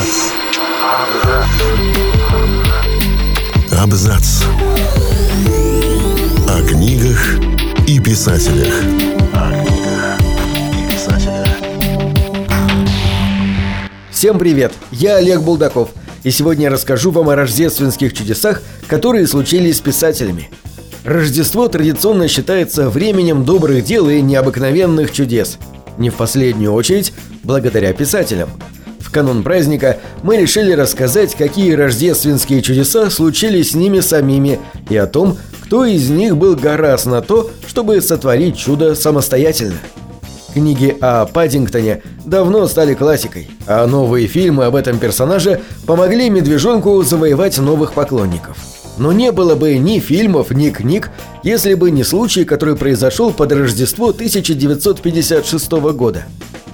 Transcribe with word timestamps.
Абзац. 0.00 0.32
Абзац. 3.78 4.42
О 6.48 6.62
книгах 6.66 7.36
и 7.86 8.00
писателях. 8.00 8.72
Всем 14.10 14.38
привет! 14.38 14.72
Я 14.90 15.16
Олег 15.16 15.42
Булдаков, 15.42 15.90
и 16.24 16.30
сегодня 16.30 16.64
я 16.64 16.70
расскажу 16.70 17.10
вам 17.10 17.28
о 17.28 17.36
рождественских 17.36 18.14
чудесах, 18.14 18.62
которые 18.86 19.26
случились 19.26 19.76
с 19.76 19.80
писателями. 19.80 20.48
Рождество 21.04 21.68
традиционно 21.68 22.26
считается 22.28 22.88
временем 22.88 23.44
добрых 23.44 23.84
дел 23.84 24.08
и 24.08 24.22
необыкновенных 24.22 25.12
чудес. 25.12 25.58
Не 25.98 26.08
в 26.08 26.14
последнюю 26.14 26.72
очередь, 26.72 27.12
благодаря 27.42 27.92
писателям. 27.92 28.48
В 29.10 29.12
канун 29.12 29.42
праздника 29.42 29.98
мы 30.22 30.36
решили 30.36 30.70
рассказать, 30.70 31.34
какие 31.34 31.72
рождественские 31.72 32.62
чудеса 32.62 33.10
случились 33.10 33.72
с 33.72 33.74
ними 33.74 33.98
самими 33.98 34.60
и 34.88 34.96
о 34.96 35.08
том, 35.08 35.36
кто 35.64 35.84
из 35.84 36.08
них 36.10 36.36
был 36.36 36.54
гораз 36.54 37.06
на 37.06 37.20
то, 37.20 37.50
чтобы 37.66 38.00
сотворить 38.02 38.56
чудо 38.56 38.94
самостоятельно. 38.94 39.80
Книги 40.54 40.96
о 41.00 41.26
Паддингтоне 41.26 42.02
давно 42.24 42.68
стали 42.68 42.94
классикой, 42.94 43.50
а 43.66 43.84
новые 43.88 44.28
фильмы 44.28 44.66
об 44.66 44.76
этом 44.76 45.00
персонаже 45.00 45.60
помогли 45.86 46.30
медвежонку 46.30 47.02
завоевать 47.02 47.58
новых 47.58 47.94
поклонников. 47.94 48.58
Но 48.96 49.10
не 49.10 49.32
было 49.32 49.56
бы 49.56 49.76
ни 49.78 49.98
фильмов, 49.98 50.52
ни 50.52 50.70
книг, 50.70 51.10
если 51.42 51.74
бы 51.74 51.90
не 51.90 52.04
случай, 52.04 52.44
который 52.44 52.76
произошел 52.76 53.32
под 53.32 53.50
Рождество 53.50 54.10
1956 54.10 55.72
года. 55.72 56.26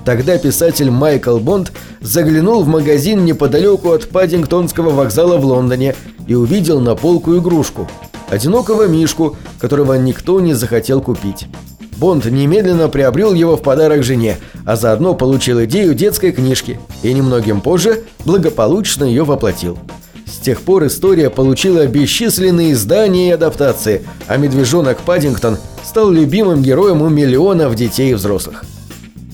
Тогда 0.07 0.39
писатель 0.39 0.89
Майкл 0.89 1.39
Бонд 1.39 1.73
заглянул 2.01 2.63
в 2.63 2.69
магазин 2.69 3.25
неподалеку 3.25 3.91
от 3.91 4.09
Паддингтонского 4.09 4.91
вокзала 4.91 5.37
в 5.37 5.45
Лондоне 5.45 5.97
и 6.29 6.35
увидел 6.37 6.79
на 6.79 6.95
полку 6.95 7.37
игрушку– 7.37 7.89
одинокого 8.31 8.87
мишку, 8.87 9.37
которого 9.59 9.95
никто 9.95 10.39
не 10.41 10.55
захотел 10.55 11.01
купить. 11.01 11.49
Бонд 11.97 12.25
немедленно 12.25 12.89
приобрел 12.89 13.35
его 13.35 13.57
в 13.57 13.63
подарок 13.63 14.05
жене, 14.05 14.37
а 14.65 14.77
заодно 14.77 15.15
получил 15.15 15.65
идею 15.65 15.93
детской 15.93 16.31
книжки 16.31 16.79
и 17.03 17.13
немногим 17.13 17.61
позже 17.61 18.05
благополучно 18.25 19.03
ее 19.03 19.25
воплотил. 19.25 19.77
С 20.25 20.39
тех 20.39 20.61
пор 20.61 20.87
история 20.87 21.31
получила 21.31 21.85
бесчисленные 21.85 22.75
издания 22.75 23.31
и 23.31 23.33
адаптации, 23.33 24.07
а 24.29 24.37
медвежонок 24.37 24.99
Паддингтон 24.99 25.59
стал 25.85 26.13
любимым 26.13 26.63
героем 26.63 27.03
у 27.03 27.09
миллионов 27.09 27.75
детей 27.75 28.13
и 28.13 28.15
взрослых. 28.15 28.63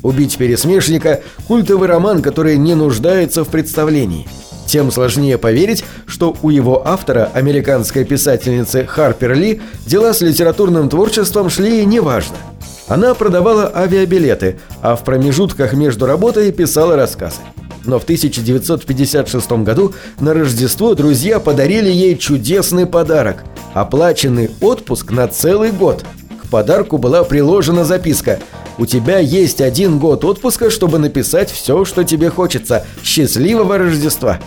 «Убить 0.02 0.36
пересмешника»– 0.36 1.22
культовый 1.46 1.88
роман, 1.88 2.22
который 2.22 2.56
не 2.56 2.74
нуждается 2.74 3.44
в 3.44 3.48
представлении. 3.48 4.26
Тем 4.66 4.90
сложнее 4.90 5.38
поверить, 5.38 5.84
что 6.06 6.36
у 6.42 6.50
его 6.50 6.86
автора, 6.86 7.30
американской 7.34 8.04
писательницы 8.04 8.84
Харпер 8.84 9.34
Ли, 9.34 9.60
дела 9.86 10.12
с 10.14 10.20
литературным 10.20 10.88
творчеством 10.88 11.50
шли 11.50 11.84
неважно. 11.84 12.36
Она 12.88 13.14
продавала 13.14 13.70
авиабилеты, 13.74 14.58
а 14.80 14.96
в 14.96 15.04
промежутках 15.04 15.72
между 15.74 16.06
работой 16.06 16.50
писала 16.52 16.96
рассказы. 16.96 17.40
Но 17.84 17.98
в 17.98 18.04
1956 18.04 19.52
году 19.64 19.94
на 20.20 20.34
Рождество 20.34 20.94
друзья 20.94 21.40
подарили 21.40 21.90
ей 21.90 22.16
чудесный 22.16 22.86
подарок– 22.86 23.44
оплаченный 23.74 24.50
отпуск 24.60 25.10
на 25.10 25.26
целый 25.28 25.72
год. 25.72 26.04
К 26.42 26.48
подарку 26.48 26.98
была 26.98 27.24
приложена 27.24 27.84
записка 27.84 28.38
«У 28.78 28.86
тебя 28.86 29.18
есть 29.18 29.60
один 29.60 29.98
год 29.98 30.24
отпуска, 30.24 30.70
чтобы 30.70 30.98
написать 30.98 31.50
все, 31.50 31.84
что 31.84 32.04
тебе 32.04 32.30
хочется. 32.30 32.84
Счастливого 33.02 33.78
Рождества!» 33.78 34.38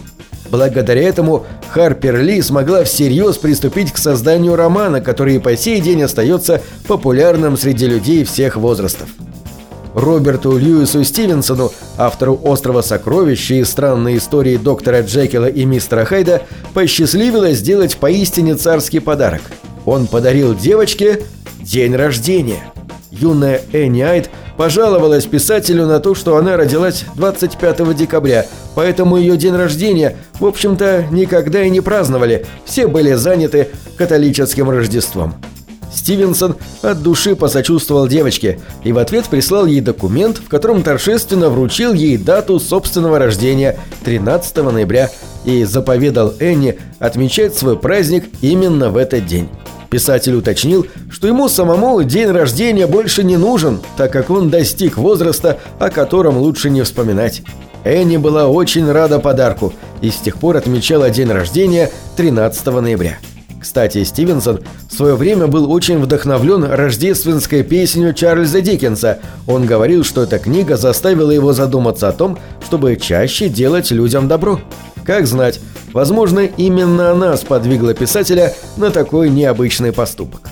Благодаря 0.50 1.02
этому 1.02 1.46
Харпер 1.70 2.22
Ли 2.22 2.42
смогла 2.42 2.84
всерьез 2.84 3.38
приступить 3.38 3.92
к 3.92 3.98
созданию 3.98 4.56
романа, 4.56 5.02
который 5.02 5.40
по 5.40 5.58
сей 5.58 5.82
день 5.82 6.04
остается 6.04 6.62
популярным 6.88 7.58
среди 7.58 7.88
людей 7.88 8.24
всех 8.24 8.56
возрастов. 8.56 9.10
Роберту 9.96 10.58
Льюису 10.58 11.04
Стивенсону, 11.04 11.72
автору 11.98 12.40
«Острова 12.44 12.82
сокровищ» 12.82 13.52
и 13.52 13.64
странной 13.64 14.18
истории 14.18 14.58
доктора 14.58 15.02
Джекила 15.02 15.48
и 15.48 15.64
мистера 15.64 16.04
Хайда, 16.04 16.42
посчастливилось 16.74 17.60
сделать 17.60 17.96
поистине 17.98 18.56
царский 18.56 19.00
подарок. 19.00 19.42
Он 19.86 20.08
подарил 20.08 20.54
девочке 20.54 21.24
день 21.62 21.96
рождения. 21.96 22.75
Юная 23.20 23.62
Энни 23.72 24.02
Айт 24.02 24.30
пожаловалась 24.58 25.26
писателю 25.26 25.86
на 25.86 26.00
то, 26.00 26.16
что 26.16 26.38
она 26.38 26.58
родилась 26.58 27.06
25 27.16 27.96
декабря, 27.96 28.46
поэтому 28.74 29.18
ее 29.18 29.38
день 29.38 29.56
рождения, 29.56 30.18
в 30.40 30.46
общем-то, 30.46 31.06
никогда 31.12 31.64
и 31.64 31.70
не 31.70 31.82
праздновали, 31.82 32.46
все 32.66 32.88
были 32.88 33.14
заняты 33.14 33.70
католическим 33.98 34.70
Рождеством. 34.70 35.36
Стивенсон 35.94 36.56
от 36.82 37.02
души 37.02 37.36
посочувствовал 37.36 38.08
девочке 38.08 38.60
и 38.84 38.92
в 38.92 38.98
ответ 38.98 39.26
прислал 39.28 39.66
ей 39.66 39.80
документ, 39.80 40.38
в 40.38 40.50
котором 40.50 40.84
торжественно 40.84 41.50
вручил 41.50 41.94
ей 41.94 42.18
дату 42.18 42.60
собственного 42.60 43.18
рождения 43.18 43.80
13 44.04 44.58
ноября 44.58 45.10
и 45.46 45.64
заповедал 45.64 46.34
Энни 46.40 46.78
отмечать 47.00 47.56
свой 47.56 47.78
праздник 47.78 48.26
именно 48.42 48.90
в 48.90 48.98
этот 48.98 49.26
день. 49.26 49.50
Писатель 49.96 50.36
уточнил, 50.36 50.86
что 51.10 51.26
ему 51.26 51.48
самому 51.48 52.04
день 52.04 52.28
рождения 52.28 52.86
больше 52.86 53.24
не 53.24 53.38
нужен, 53.38 53.80
так 53.96 54.12
как 54.12 54.30
он 54.30 54.50
достиг 54.50 54.98
возраста, 54.98 55.58
о 55.80 55.90
котором 55.90 56.38
лучше 56.38 56.70
не 56.70 56.82
вспоминать. 56.82 57.44
Энни 57.86 58.18
была 58.18 58.48
очень 58.48 58.92
рада 58.92 59.20
подарку 59.20 59.72
и 60.02 60.10
с 60.10 60.16
тех 60.16 60.36
пор 60.36 60.58
отмечала 60.58 61.10
день 61.10 61.32
рождения 61.32 61.92
13 62.18 62.66
ноября. 62.66 63.20
Кстати, 63.62 64.04
Стивенсон 64.04 64.60
в 64.90 64.94
свое 64.94 65.16
время 65.16 65.48
был 65.48 65.72
очень 65.72 66.00
вдохновлен 66.00 66.66
рождественской 66.66 67.64
песней 67.64 68.14
Чарльза 68.14 68.60
Диккенса. 68.60 69.20
Он 69.48 69.66
говорил, 69.66 70.04
что 70.04 70.24
эта 70.24 70.40
книга 70.40 70.76
заставила 70.76 71.32
его 71.32 71.54
задуматься 71.54 72.10
о 72.10 72.12
том, 72.12 72.38
чтобы 72.66 72.98
чаще 72.98 73.48
делать 73.48 73.92
людям 73.92 74.28
добро. 74.28 74.60
Как 75.06 75.26
знать, 75.26 75.62
возможно, 75.96 76.42
именно 76.42 77.12
она 77.12 77.38
сподвигла 77.38 77.94
писателя 77.94 78.54
на 78.76 78.92
такой 78.92 79.30
необычный 79.30 79.94
поступок. 79.94 80.50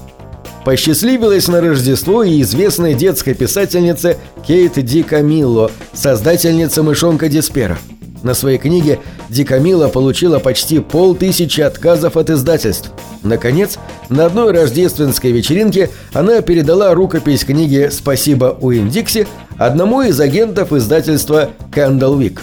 Посчастливилась 0.64 1.50
на 1.50 1.60
Рождество 1.60 2.24
и 2.24 2.42
известной 2.42 2.94
детской 2.94 3.34
писательнице 3.34 4.18
Кейт 4.48 4.82
Ди 4.84 5.04
Камилло, 5.04 5.70
создательница 5.92 6.82
«Мышонка 6.82 7.28
Диспера». 7.28 7.78
На 8.24 8.34
своей 8.34 8.58
книге 8.58 9.00
Ди 9.28 9.44
Камилла 9.44 9.90
получила 9.90 10.40
почти 10.40 10.80
полтысячи 10.80 11.60
отказов 11.60 12.16
от 12.16 12.30
издательств. 12.30 12.92
Наконец, 13.22 13.78
на 14.08 14.28
одной 14.28 14.54
рождественской 14.54 15.34
вечеринке 15.34 15.90
она 16.14 16.40
передала 16.40 16.94
рукопись 16.94 17.44
книги 17.44 17.90
«Спасибо 17.92 18.58
Уиндикси» 18.62 19.28
одному 19.58 20.04
из 20.04 20.18
агентов 20.22 20.72
издательства 20.72 21.50
«Кэндалвик». 21.70 22.42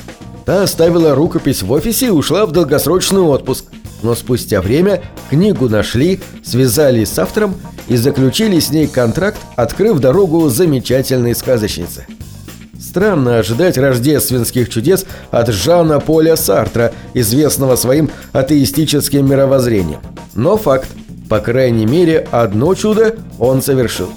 Та 0.51 0.65
оставила 0.65 1.15
рукопись 1.15 1.63
в 1.63 1.71
офисе 1.71 2.07
и 2.07 2.11
ушла 2.11 2.45
в 2.45 2.51
долгосрочный 2.51 3.21
отпуск. 3.21 3.67
Но 4.03 4.17
спустя 4.17 4.61
время 4.61 5.01
книгу 5.31 5.69
нашли, 5.69 6.19
связались 6.43 7.11
с 7.11 7.21
автором 7.21 7.55
и 7.87 7.95
заключили 7.95 8.59
с 8.59 8.71
ней 8.73 8.89
контракт, 8.89 9.39
открыв 9.55 10.01
дорогу 10.01 10.49
замечательной 10.49 11.37
сказочнице. 11.37 12.05
Странно 12.81 13.39
ожидать 13.39 13.79
рождественских 13.79 14.71
чудес 14.71 15.07
от 15.31 15.51
Жана 15.51 16.01
Поля 16.01 16.35
Сартра, 16.35 16.93
известного 17.15 17.77
своим 17.77 18.11
атеистическим 18.33 19.31
мировоззрением. 19.31 20.01
Но 20.35 20.57
факт. 20.57 20.89
По 21.29 21.39
крайней 21.39 21.87
мере, 21.87 22.27
одно 22.33 22.75
чудо 22.75 23.15
он 23.39 23.63
совершил. 23.63 24.11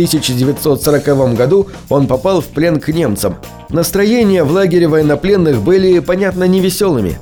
В 0.00 0.02
1940 0.02 1.34
году 1.34 1.68
он 1.90 2.06
попал 2.06 2.40
в 2.40 2.46
плен 2.46 2.80
к 2.80 2.88
немцам. 2.88 3.36
Настроения 3.68 4.44
в 4.44 4.50
лагере 4.50 4.88
военнопленных 4.88 5.60
были, 5.60 5.98
понятно, 5.98 6.44
невеселыми. 6.44 7.18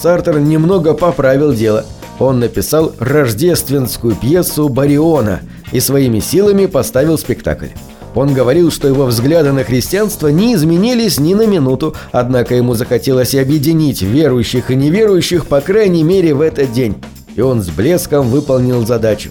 Сартер 0.00 0.40
немного 0.40 0.94
поправил 0.94 1.52
дело. 1.52 1.84
Он 2.18 2.40
написал 2.40 2.92
рождественскую 2.98 4.14
пьесу 4.14 4.68
«Бариона» 4.70 5.40
и 5.72 5.80
своими 5.80 6.20
силами 6.20 6.66
поставил 6.66 7.18
спектакль. 7.18 7.68
Он 8.14 8.32
говорил, 8.32 8.70
что 8.70 8.88
его 8.88 9.04
взгляды 9.04 9.52
на 9.52 9.64
христианство 9.64 10.28
не 10.28 10.54
изменились 10.54 11.20
ни 11.20 11.34
на 11.34 11.46
минуту, 11.46 11.94
однако 12.12 12.54
ему 12.54 12.74
захотелось 12.74 13.34
объединить 13.34 14.00
верующих 14.00 14.70
и 14.70 14.74
неверующих, 14.74 15.46
по 15.46 15.60
крайней 15.60 16.02
мере, 16.02 16.34
в 16.34 16.40
этот 16.40 16.72
день. 16.72 16.96
И 17.36 17.42
он 17.42 17.62
с 17.62 17.68
блеском 17.68 18.28
выполнил 18.28 18.86
задачу. 18.86 19.30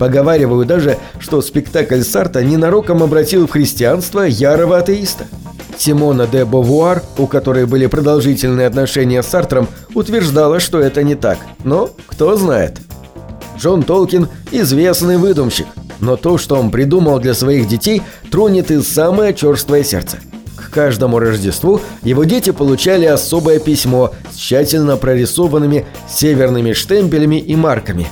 Поговариваю 0.00 0.64
даже, 0.64 0.96
что 1.18 1.42
спектакль 1.42 2.00
Сарта 2.00 2.42
ненароком 2.42 3.02
обратил 3.02 3.46
в 3.46 3.50
христианство 3.50 4.22
ярого 4.22 4.78
атеиста. 4.78 5.26
Симона 5.76 6.26
де 6.26 6.44
Бовуар, 6.44 7.02
у 7.18 7.26
которой 7.26 7.66
были 7.66 7.86
продолжительные 7.86 8.66
отношения 8.66 9.22
с 9.22 9.26
Сартром, 9.26 9.68
утверждала, 9.94 10.58
что 10.58 10.80
это 10.80 11.02
не 11.02 11.14
так. 11.14 11.38
Но 11.64 11.90
кто 12.06 12.34
знает. 12.36 12.78
Джон 13.58 13.82
Толкин– 13.82 14.28
известный 14.50 15.18
выдумщик 15.18 15.66
но 16.00 16.16
то, 16.16 16.38
что 16.38 16.56
он 16.56 16.70
придумал 16.70 17.20
для 17.20 17.34
своих 17.34 17.68
детей, 17.68 18.00
тронет 18.30 18.70
и 18.70 18.80
самое 18.80 19.34
черствое 19.34 19.84
сердце. 19.84 20.18
К 20.56 20.70
каждому 20.70 21.18
Рождеству 21.18 21.80
его 22.02 22.24
дети 22.24 22.52
получали 22.52 23.04
особое 23.04 23.58
письмо 23.58 24.12
с 24.32 24.36
тщательно 24.36 24.96
прорисованными 24.96 25.84
северными 26.08 26.72
штемпелями 26.72 27.36
и 27.36 27.54
марками. 27.56 28.06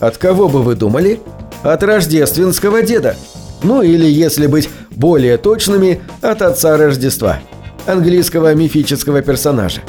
От 0.00 0.16
кого 0.16 0.48
бы 0.48 0.62
вы 0.62 0.74
думали? 0.74 1.20
От 1.62 1.82
рождественского 1.82 2.82
деда. 2.82 3.16
Ну 3.62 3.82
или, 3.82 4.06
если 4.06 4.46
быть 4.46 4.70
более 4.90 5.36
точными, 5.36 6.00
от 6.22 6.40
отца 6.40 6.76
Рождества, 6.78 7.40
английского 7.86 8.54
мифического 8.54 9.20
персонажа. 9.20 9.82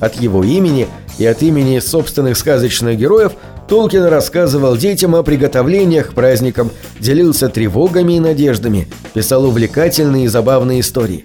От 0.00 0.20
его 0.20 0.44
имени 0.44 0.86
и 1.16 1.24
от 1.24 1.42
имени 1.42 1.78
собственных 1.78 2.36
сказочных 2.36 2.98
героев 2.98 3.32
Толкин 3.68 4.04
рассказывал 4.04 4.76
детям 4.76 5.14
о 5.14 5.22
приготовлениях 5.22 6.10
к 6.10 6.14
праздникам, 6.14 6.70
делился 7.00 7.48
тревогами 7.48 8.14
и 8.14 8.20
надеждами, 8.20 8.88
писал 9.14 9.46
увлекательные 9.46 10.26
и 10.26 10.28
забавные 10.28 10.80
истории. 10.80 11.24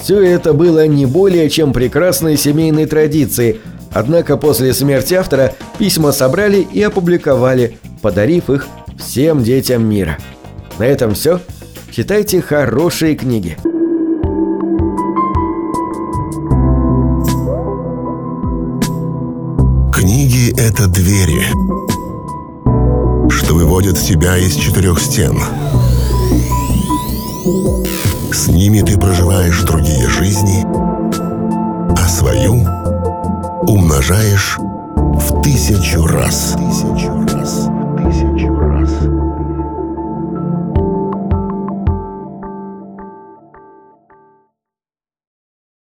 Все 0.00 0.20
это 0.20 0.52
было 0.52 0.86
не 0.88 1.06
более 1.06 1.48
чем 1.48 1.72
прекрасной 1.72 2.36
семейной 2.36 2.86
традицией, 2.86 3.60
однако 3.98 4.36
после 4.36 4.74
смерти 4.74 5.14
автора 5.14 5.54
письма 5.78 6.12
собрали 6.12 6.58
и 6.60 6.82
опубликовали, 6.82 7.78
подарив 8.02 8.50
их 8.50 8.66
всем 8.98 9.42
детям 9.42 9.88
мира. 9.88 10.18
На 10.78 10.84
этом 10.84 11.14
все. 11.14 11.40
Читайте 11.90 12.42
хорошие 12.42 13.16
книги. 13.16 13.56
Книги— 19.94 20.52
это 20.58 20.88
двери, 20.88 21.46
что 23.30 23.54
выводят 23.54 23.98
тебя 23.98 24.36
из 24.36 24.54
четырех 24.56 25.00
стен. 25.00 25.38
С 28.30 28.48
ними 28.48 28.82
ты 28.82 28.98
проживаешь 28.98 29.62
другие 29.62 30.06
жизни, 30.06 30.66
а 31.98 32.08
свою 32.08 32.75
умножаешь 33.66 34.58
в 34.58 35.42
тысячу 35.42 36.06
раз. 36.06 36.54
Тысячу 36.56 37.12
раз. 37.34 37.68